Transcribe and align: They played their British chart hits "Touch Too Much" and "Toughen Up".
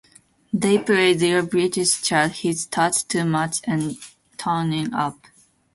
They 0.51 0.79
played 0.79 1.19
their 1.19 1.43
British 1.43 2.01
chart 2.01 2.31
hits 2.37 2.65
"Touch 2.65 3.07
Too 3.07 3.23
Much" 3.23 3.61
and 3.65 3.97
"Toughen 4.35 4.91
Up". 4.95 5.27